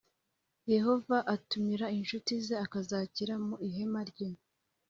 [0.73, 4.29] Yehova atumira inshuti ze akazakira mu ihema rye